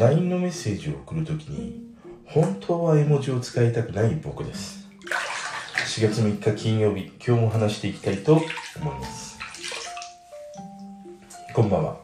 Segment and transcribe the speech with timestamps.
[0.00, 4.88] LINE のメッセージを送るときに本当は絵文字を使いたくない僕です。
[5.94, 9.38] 4月3日金曜日今日も話していきたいと思います。
[11.52, 12.00] こんばんは。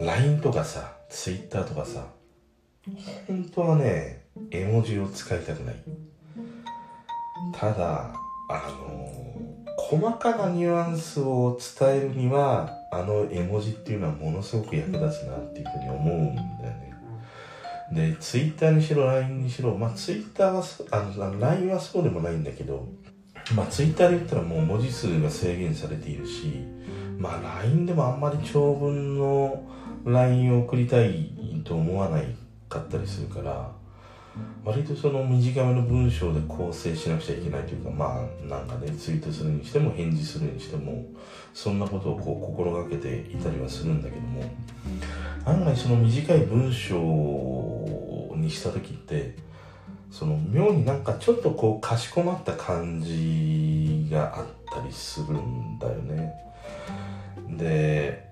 [0.00, 2.06] LINE とかさ Twitter とかさ
[3.28, 5.76] 本当はね絵文字を使いたくない。
[7.52, 8.10] ただ
[8.48, 8.54] あ
[8.88, 9.31] のー、
[9.92, 16.94] 細かなニュアンスを伝えるにはあの絵文字っていうのはものすごく役立つなっていうふうに思うんだよね。
[17.92, 22.88] でツイッターにしろ LINE にしろまあツイッターはあの LINE はそうでもないんだけど
[23.54, 26.64] まあツイッターで言ったらもう文字数が制限されているし
[27.18, 29.68] まあ LINE でもあんまり長文の
[30.06, 32.34] LINE を送りたいと思わない
[32.70, 33.70] かったりするから
[34.64, 41.04] 割とその短めの文章で構成しなくちゃいけないというかまあなんかねツイートするにしても返事するにしても
[41.52, 44.44] そんなことをこう心がけていたりはするんだけども
[45.44, 46.96] 案外その短い文章
[48.36, 49.36] にした時って
[50.10, 56.32] その妙になんかちょっとこうかしこまった感じがあったりするんだよね。
[57.56, 58.30] で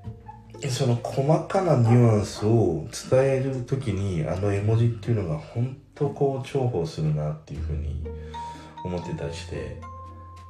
[0.69, 8.03] その細かなニュアンスを伝える時にあの絵文字っていうのが本当こう重宝するなっていうふうに
[8.83, 9.79] 思ってたりして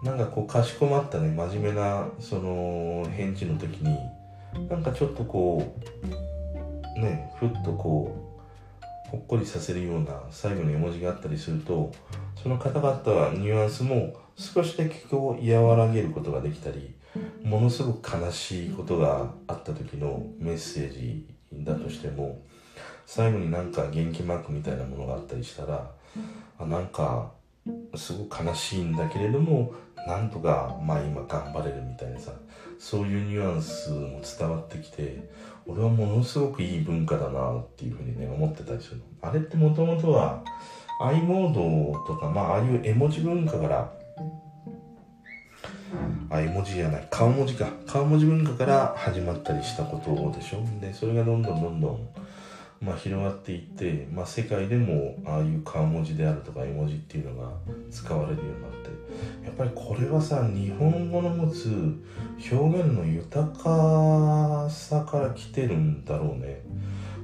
[0.02, 3.98] なんかこうかしこまったね真面目なその返事の時に
[4.68, 5.76] なんかちょっとこ
[6.96, 8.16] うねふっとこ
[9.08, 11.90] うほっこりさせるような最後の絵文字があったりすると
[12.40, 12.88] その方々
[13.20, 16.94] はニュアンスも少しだけこう和らげることができたり
[17.42, 22.40] ものすごく悲しいことがあった時のメッセージだとしても
[23.12, 25.90] 最後になんか元気マークみたいなものがあったりしたら
[26.60, 27.32] あなんか
[27.96, 29.74] すごく悲しいんだけれども
[30.06, 32.30] なんとかまあ今頑張れるみたいなさ
[32.78, 35.28] そういうニュアンスも伝わってきて
[35.66, 40.44] 俺はものすごくいい文化だなっていうふうにね思ってたりするあれってもともとは
[41.00, 43.92] i モードとかまあああいう絵文字文化から
[46.30, 47.68] あ絵文字じゃない顔文字か。
[47.88, 50.62] 顔文字文化から始まったりしたことでしょ。
[50.80, 52.08] でそれがどんどんどんどん
[52.80, 57.52] まあ、広がっていって、まあ、世界でもああいう顔文字であるとか絵文字っていうのが
[57.90, 61.68] 使われるようになってやっぱりこれはさ日本語の持つ
[62.50, 66.62] 表現の豊かさから来てるんだろうね、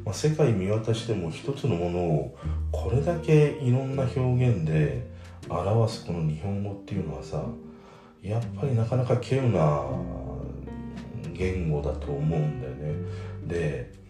[0.04, 2.38] まあ、世界見渡しても一つのものを
[2.70, 5.10] これだけいろんな表現で
[5.48, 7.42] 表すこの日本語っていうのはさ
[8.22, 9.84] やっぱりなかなか稀有な
[11.32, 12.94] 言語だと思うんだよね。
[13.46, 14.05] で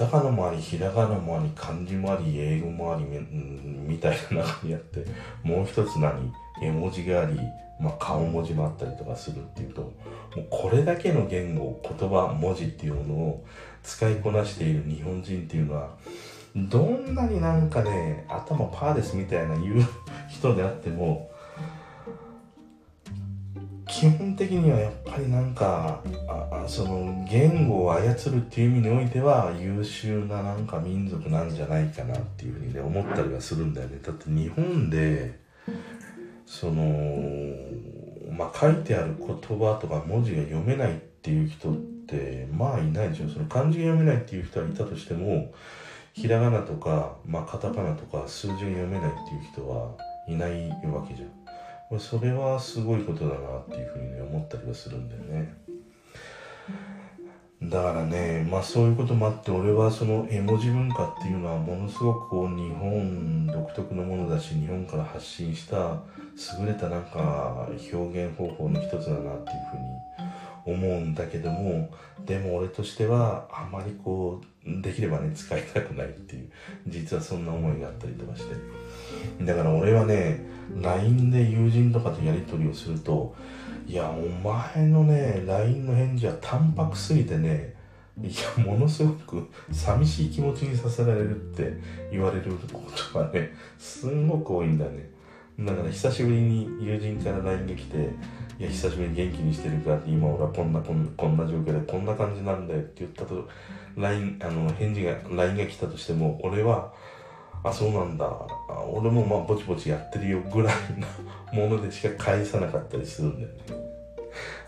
[0.00, 5.04] タカナもありひらがなもあり漢字もあり英語もありみたいな中にあって
[5.42, 6.32] もう一つ何？
[6.62, 7.38] 絵文字があり、
[7.78, 9.90] まあ、顔文字もあったりとかするっていうとも
[10.38, 13.44] うこれだけの言語言葉文字っていうものを
[13.82, 15.90] 使いこなしている日本人っていうのは
[16.56, 19.86] どんなになんかね頭パーですみたいな言う
[20.30, 21.29] 人であっても
[23.90, 35.40] 基本的にはやっぱりなんかあその言語を操るっていう意味においては優秀ななんか民族なんじゃないかなっていうふうにね思ったりはするんだよねだって日本で
[36.46, 37.56] その
[38.30, 39.28] まあ書いてある言
[39.58, 41.74] 葉とか文字が読めないっていう人っ
[42.06, 45.52] てまあいないでしょその漢字が読めないっていう人はいたとしても
[46.12, 49.96] ひらがなとか、まあ、カタカナとか数字が読めないっていう人は
[50.28, 51.39] いないわけじゃん。
[51.98, 55.54] それはすごいことだなっていうふうに思ったりはするんだよね。
[57.62, 66.00] だからねまあそういうこともあって俺はその絵文字文化っていうのはものすごくこう日本独特のものだし日本から発信した
[66.58, 70.09] 優れたなんか表現方法の一つだなっていうふうに
[70.64, 71.90] 思うんだけども
[72.26, 76.50] でも俺としてはあまりこうできればね使いたくないっていう
[76.86, 78.54] 実はそんな思いがあったりとかして。
[79.44, 80.44] だから俺はね
[80.80, 83.34] LINE で友人とかとやり取りをすると
[83.86, 87.74] いやお前のね LINE の返事は淡白すぎてね
[88.22, 88.26] い
[88.58, 91.72] やものすごく寂しい気持ちにさせられるって
[92.12, 92.78] 言われるこ
[93.12, 95.10] とがねすんごく多いんだね。
[95.64, 97.96] だから久しぶりに友人から LINE が来て
[98.58, 103.48] いや久しぶりに元気にしてるかって今俺はこんなこんなこんな状況でこんな感じなんだよって言ったと
[103.96, 106.92] LINE あの返事が LINE が来たとしても俺は
[107.62, 108.26] あそうなんだ。
[108.90, 110.74] 俺もまあぼちぼちやってるよぐらい
[111.52, 113.54] のものでしか返さなかったりするんだよね。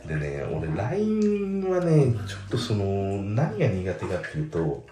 [0.06, 4.84] でね俺 LINE はねちょっとその何が苦手かっていうと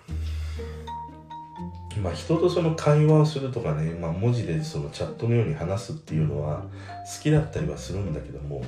[2.02, 6.62] まあ人とその会話をするとかね、まあ、文字でそのチャットのように話すっていうのは
[7.04, 8.62] 好きだったりはするんだけども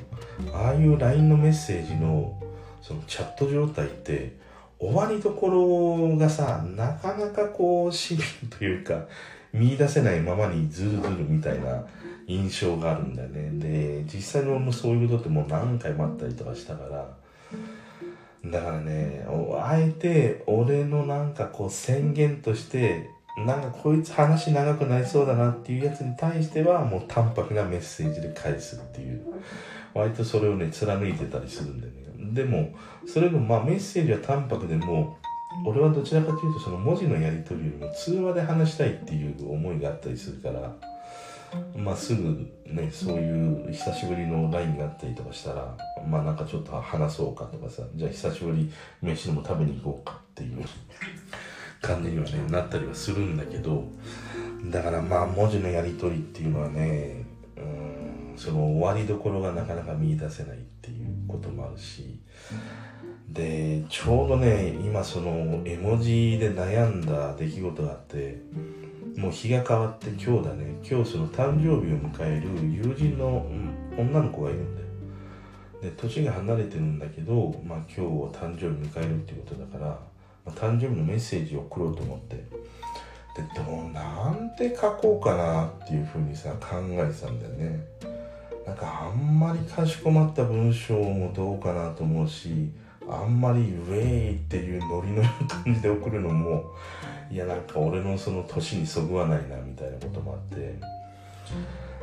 [0.53, 2.37] ああいう LINE のメッセージの
[2.81, 4.43] そのチャット状態って
[4.83, 9.07] 終わりどころがさ、なかなかこう、市民というか、
[9.53, 11.87] 見出せないままにズルズルみたいな
[12.27, 13.51] 印象があるんだよね。
[13.61, 17.09] で、実際のそういうことってもう何回もあったりとかしたから、
[18.45, 19.25] だからね、
[19.61, 23.11] あえて俺のなんかこう宣言として、
[23.47, 29.23] なんかこいつ話長くなりそうだなっていうやつに対してはもう淡白なメッセージで返すっていう。
[29.95, 32.35] 割とそれをね、貫いてたりするんだよね。
[32.35, 32.75] でも、
[33.07, 35.19] それでもまあメッセージは淡白でも、
[35.67, 40.75] 俺はどちらかというとその文字のやり取りよりも通話で話したいっていう思いがあったりするから、
[41.77, 45.77] まあ、すぐねそういう久しぶりの LINE があったりとかしたら
[46.07, 48.73] まあなんかちょっと話そうかとかさじゃあ久しぶり
[49.03, 50.65] 飯でも食べに行こうかっていう
[51.83, 53.85] 感じにはねなったりはするんだけど
[54.71, 57.25] だからまあ文字のやり取りっていうのはね
[57.57, 62.21] うんその終わりどころがなかなか見いだせないっていうこともあるし
[63.29, 68.41] でちょうどね今その絵文字で悩んだ出来事があって
[69.17, 70.75] もう日が変わって今日だね。
[70.83, 74.89] 今日その誕生日を迎える友人の、うん、女の子がいるんだよ。
[75.83, 79.99] で年が離れてるんだけど、まあ、今日を誕生日迎えるっていうことだから、ま
[80.47, 82.37] あ、誕生日のメッセージを送ろうと思って。
[83.35, 87.81] でどうなんて書こうかなっていうふうにさ考えてたんだよね。
[88.67, 92.71] なんかあんまりかしこまった文章もどうかなと思うし
[93.09, 96.65] あんまりウェイっていうノリの感じで送るのも
[97.33, 100.79] いやなんか俺のその年にそぐわないなみたいなこともあって。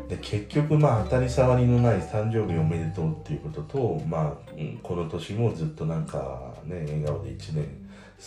[0.08, 7.68] で結局まあ当たり障りのない誕生日おめでとうっていうこととまあ、この年もずっとなんかね笑顔で1年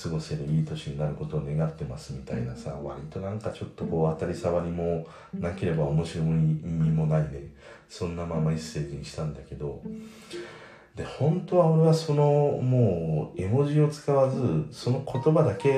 [0.02, 7.48] 過ごせるいい年になることを願ってますみたいなさ割となんかちょっとこう当たり障りもなければ面白みもないね。
[7.88, 9.82] そんなままメッセージにしたんだけど。
[10.96, 11.04] で。
[11.04, 12.22] 本当は俺はその
[12.62, 15.68] もう絵文字を使わずその言葉だけ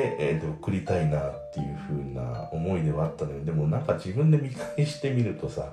[0.41, 3.45] で送りたいなっていう風な思いではあったのよ。
[3.45, 5.73] でもなんか自分で見返してみるとさ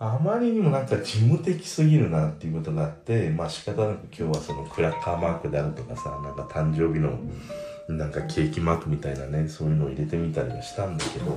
[0.00, 7.18] あまりにもなんか事務的すぎるなっていうことがあってまあ仕方なく今日はそのクラッカーマークであるとかさなんか誕生日の
[7.88, 11.36] なんかケーキマークみたいなねそういうのを入れてみたりはしたんだけど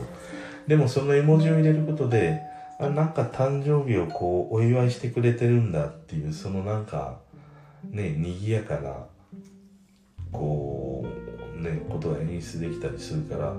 [0.68, 2.40] でもその絵文字を入れることで
[2.81, 7.19] あなんか誕生日をこうお祝いしてくれてるんだっていうそのなんか
[7.83, 9.06] ね賑やかな
[10.31, 11.06] こ
[11.56, 13.54] うねことが演出できたりするから、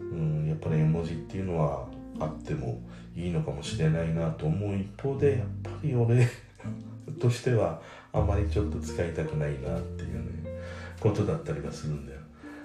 [0.00, 1.86] うん、やっぱり絵文字っていうのは
[2.18, 2.80] あっても
[3.14, 6.26] いいのかもしれないなと思う一方でやっぱり俺
[7.20, 7.82] としては
[8.14, 10.62] あまりちょっと使いたくないなっていうね
[11.00, 12.20] ことだったりはするんだよ。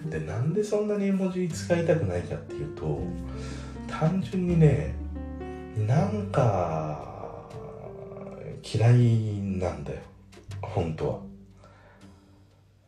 [0.09, 3.01] でなんでそんなに絵文字使いたくないかっていうと
[3.85, 4.95] 単純にね
[5.87, 7.09] なんか
[8.63, 9.99] 嫌いなんだよ。
[10.61, 11.19] 本当は。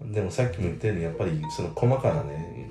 [0.02, 2.70] でもさっきも言ったようにやっぱりその細かなね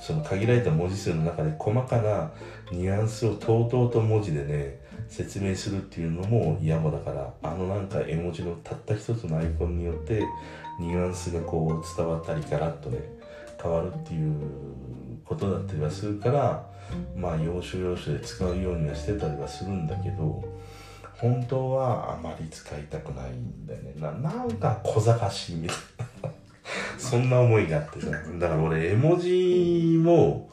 [0.00, 2.32] その限られた文字数の中で細かな
[2.72, 10.22] ニュアンスをとうとうと文字でね説明するっていうのも嫌もだからあのなんか絵文字のたった一つのアイコンによって
[10.80, 12.98] ニュアンスがこう伝わったりガラッとね
[13.62, 14.34] 変わるっていう
[15.24, 16.64] ことだったりはするから
[17.16, 20.42] まあ要所要所で使うようにはしてたりはするんだけど
[21.20, 23.92] 本当はあまり使いたくないんだよね。
[23.98, 25.76] ななんか小賢しいみたい
[26.22, 26.30] な
[26.96, 28.06] そんな思いがあってさ。
[28.10, 30.50] だから俺絵文字も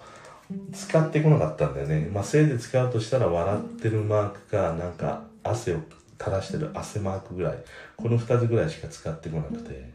[0.74, 2.10] 使ってこなかったんだよね。
[2.12, 5.78] まあせいで使うとしたら笑ってるマークかなんか汗を
[6.20, 7.58] 垂らしてる汗マークぐらい。
[7.96, 9.90] この2つぐらいしか使ってこなくて。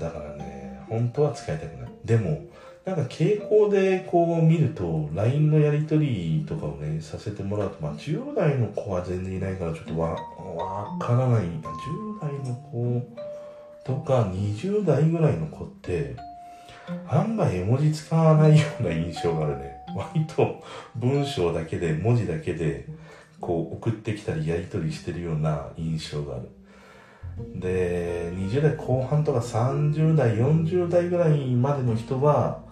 [0.00, 1.93] だからね本当は使いたくない。
[2.04, 2.44] でも
[2.84, 11.44] なんか傾向でこう見ると LINE のやり取りとかをねさせてもらうとまあ10代の子は全然いないからちょっとわわからない。
[11.44, 11.62] 10
[12.20, 13.02] 代の子
[13.84, 16.14] とか20代ぐらいの子って
[17.08, 19.74] 案外絵文字使わないような印象があるね。
[19.96, 20.62] 割と
[20.96, 22.86] 文章だけで文字だけで
[23.40, 26.50] こう送ってきたりやり取りしてるような印象がある。
[27.54, 32.62] で20代後半とか30代40代ぐらいまでの人は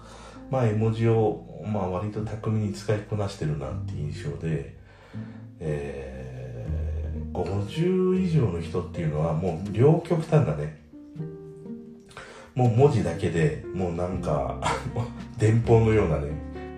[0.50, 4.76] まあ絵文字を、まあ、割と巧みに使いこなしてるなっていう印象で、
[5.58, 10.80] えー、50以上の人っていうのはもう両極端だね。
[12.54, 14.60] もう文字だけでもうなんか
[15.38, 16.28] 電報のようなね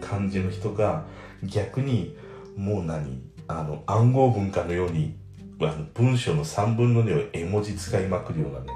[0.01, 1.05] 感じの人が
[1.43, 2.17] 逆に
[2.57, 5.17] もう何あの暗号文化のように
[5.69, 8.67] あの文章の3分の2を絵文字使いまくるようなね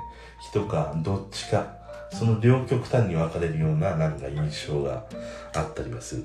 [0.40, 1.78] 人かどっちか
[2.12, 5.04] その両極端に分かれるようななんか印象が
[5.54, 6.24] あったりはする。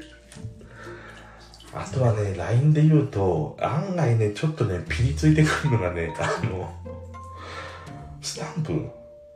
[1.76, 6.72] あとはね、LINE で言うと、案外ね、ちょっとね、ピリついてくるのがね、 あの、
[8.22, 8.90] スタンプ。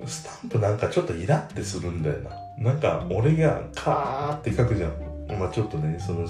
[0.05, 2.29] スタンプなんかちょっとイラってするんだよな。
[2.59, 5.39] なんか俺がカーって書くじゃん。
[5.39, 6.27] まあちょっとね、その、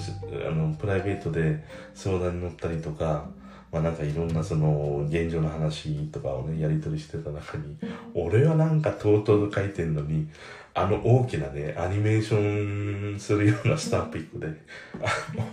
[0.48, 1.62] あの、プライベートで
[1.94, 3.26] 相談に乗ったりとか、
[3.70, 7.76] まあなんかいろんなその現状の話とかをね、やり取りしてた中に、
[8.14, 10.28] 俺はなんかとうとうと書いてんのに、
[10.74, 15.44] あの大きなね、アニメーションするようなスタンプ1個で、あの、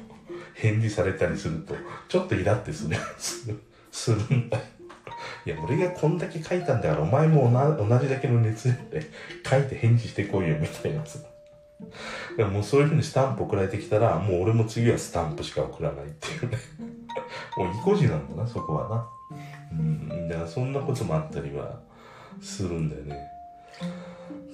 [0.53, 1.75] 返事されたりすると、
[2.07, 2.97] ちょっとイラってする、
[3.91, 4.63] するんだよ。
[5.45, 9.09] いや、俺がこんだけ書いたんだから、お前も同じだけの熱量で
[9.47, 11.19] 書いて返事してこいよ、みたいなさ。
[12.37, 16.57] でももうそういう風にスタンプ送られてきたら、もう俺も次はスタンプしか送らないっていうね。
[17.57, 19.07] もう意固地なんだな、そこはな。
[19.71, 21.79] うん、だからそんなこともあったりは
[22.41, 23.17] するんだよね。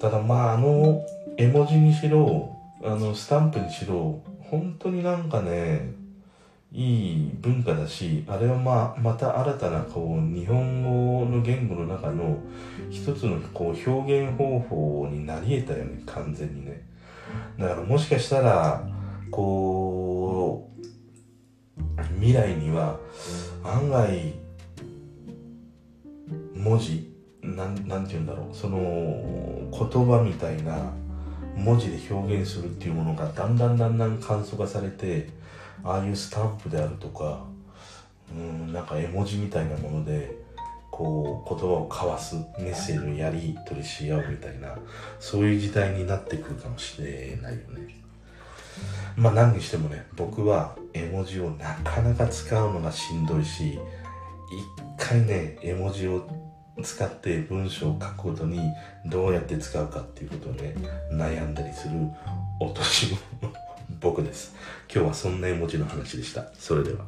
[0.00, 1.04] ただまあ、あの、
[1.36, 5.92] 絵文字にしろ、あの、スタンプにしろ、本当になんかね、
[6.72, 12.38] いい文化だし、あれはまあ、また新たなこう、日本語の言語の中の
[12.90, 16.91] 一つのこう、表現方法になり得たよね、完全にね。
[17.58, 18.88] だからもしかしたら、
[19.30, 20.82] こう、
[22.14, 22.98] 未来には
[23.64, 24.34] 案外、
[26.54, 30.92] 文字、なん、なんて言うんだろう、その言葉みたいな
[31.56, 35.28] 文字で表現するっていうものがだんだんだんだん簡素化されて、
[35.84, 37.44] ああいうスタンプであるとか、
[38.34, 40.41] うん、なんか絵文字みたいなもので、
[40.92, 44.76] こう言葉を交わすメッセージをやり取りし合うみたいな
[45.18, 48.02] そういう時代になってくるかもしれないよね。
[49.16, 53.78] まあ何にしてもね僕は絵文字をなかなか使うのがしんどいし
[54.98, 56.28] 一回ね絵文字を
[56.82, 58.60] 使って文章を書くことに
[59.06, 60.74] どうやって使うかっていうことをね
[61.10, 61.94] 悩んだりする
[62.60, 63.52] お年頃
[64.00, 64.54] 僕です。
[64.92, 66.52] 今日はそんな絵文字の話でした。
[66.54, 67.06] それでは。